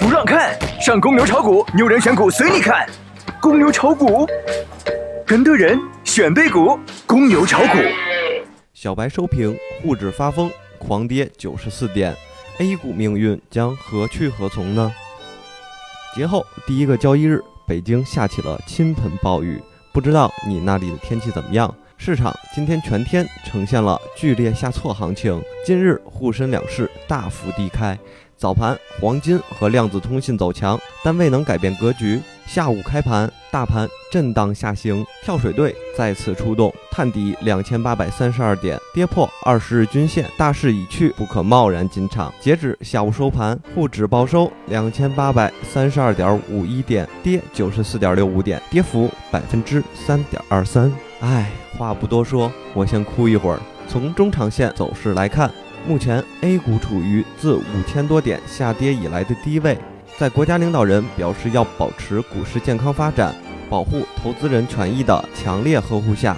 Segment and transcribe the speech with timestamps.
[0.00, 2.88] 不让看，上公牛炒股，牛人选股随你看。
[3.38, 4.26] 公牛炒股，
[5.26, 7.78] 跟对人选对股，公牛炒股。
[8.72, 12.16] 小白收评，沪指发疯，狂跌九十四点
[12.60, 14.90] ，A 股命运将何去何从呢？
[16.16, 19.60] 节后第一个交易日，北京下起了倾盆暴雨，
[19.92, 21.72] 不知道你那里的天气怎么样？
[21.98, 27.98] 市场今天全天呈现了剧烈下挫行情，今日沪深两市大幅低开。
[28.36, 32.20] 早盘，黄金和量子通信走强，但未能改变格局。
[32.46, 42.32] 下午开盘，大盘震荡下行，跳水队再次出动，探底两千八百三十二点，跌破二十日均线，大势已去，不可贸然进场。
[42.40, 50.90] 截止下午收盘，沪指报收两千八百三十二点五一点，跌九十四点六五点，跌幅百分之三点二三。
[51.20, 53.60] 唉，话不多说，我先哭一会儿。
[53.88, 55.50] 从中长线走势来看。
[55.86, 59.76] 目前 A 股处于自五千多点下跌以来的低位，
[60.18, 63.34] 在国家领导人表示要保持股市健康发展、
[63.68, 66.36] 保护投资人权益的强烈呵护下，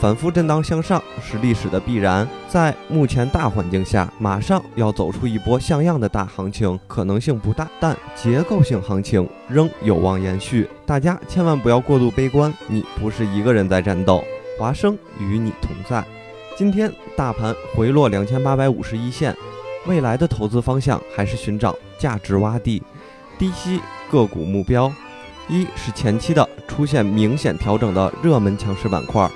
[0.00, 2.26] 反复震荡向上是历史的必然。
[2.48, 10.68] 在目前大环境下，马上要走出一波像样的大行情可能性不大，但结构性行情仍有望延续。
[10.86, 14.22] 大家千万不要过度悲观，你不是一个人在战斗，
[14.58, 16.02] 华生与你同在。
[16.56, 19.36] 今天大盘回落两千八百五十一线，
[19.86, 22.80] 未来的投资方向还是寻找价值洼地、
[23.36, 24.92] 低吸个股目标。
[25.48, 29.28] 一是前期的出现明显调整的热门强势板块，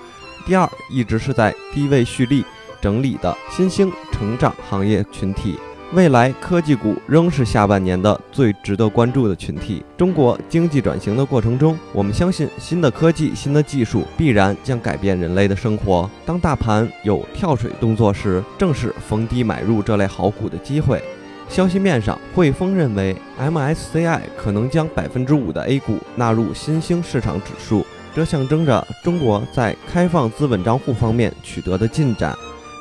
[0.46, 2.44] 第二一直是在低位蓄力
[2.80, 5.58] 整理的新兴成长行业群体。
[5.94, 9.82] 未来科技股仍是下半年的最值得关注的群体。
[9.96, 16.08] 中国经济转型的过程中，我们相信新的科技、新的技术必然将改变人类的生活。
[16.26, 21.02] 当大盘有跳水动作时，正是逢低买入这类好股的机会。
[21.48, 32.36] 消息面上，汇丰认为 MSCI 可能将百分之五的 A 股纳入新兴市场指数，这象征着中国在开放资本账户方面取得的进展。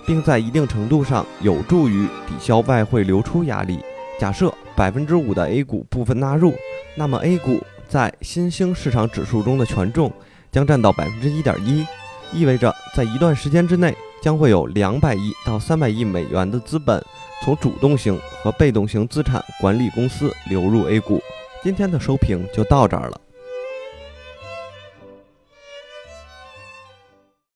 [0.07, 3.79] 并在一定程度上有助于抵消外汇流出压力。
[4.17, 6.55] 假设百分之五的 A 股部分纳入，
[6.95, 10.11] 那么 A 股在新兴市场指数中的权重
[10.51, 11.85] 将占到百分之一点一，
[12.33, 17.03] 意味着在一段时间之内将会有两百亿到三百亿美元的资本
[17.43, 21.21] 从主动型和被动型资产管理公司流入 A 股。
[21.61, 23.21] 今天的收评就到这儿了。